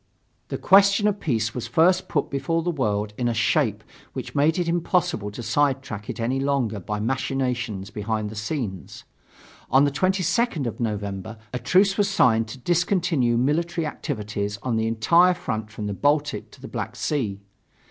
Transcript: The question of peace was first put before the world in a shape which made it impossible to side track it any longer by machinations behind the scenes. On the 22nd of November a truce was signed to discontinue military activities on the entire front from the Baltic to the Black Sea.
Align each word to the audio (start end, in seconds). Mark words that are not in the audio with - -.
The 0.47 0.57
question 0.57 1.07
of 1.07 1.19
peace 1.19 1.53
was 1.53 1.67
first 1.67 2.07
put 2.07 2.31
before 2.31 2.63
the 2.63 2.71
world 2.71 3.13
in 3.19 3.27
a 3.27 3.35
shape 3.35 3.83
which 4.13 4.33
made 4.33 4.57
it 4.57 4.67
impossible 4.67 5.29
to 5.29 5.43
side 5.43 5.83
track 5.83 6.09
it 6.09 6.19
any 6.19 6.39
longer 6.39 6.79
by 6.79 6.99
machinations 6.99 7.91
behind 7.91 8.31
the 8.31 8.35
scenes. 8.35 9.03
On 9.69 9.83
the 9.83 9.91
22nd 9.91 10.65
of 10.65 10.79
November 10.79 11.37
a 11.53 11.59
truce 11.59 11.99
was 11.99 12.09
signed 12.09 12.47
to 12.47 12.57
discontinue 12.57 13.37
military 13.37 13.85
activities 13.85 14.57
on 14.63 14.75
the 14.75 14.87
entire 14.87 15.35
front 15.35 15.69
from 15.69 15.85
the 15.85 15.93
Baltic 15.93 16.49
to 16.49 16.61
the 16.61 16.67
Black 16.67 16.95
Sea. 16.95 17.39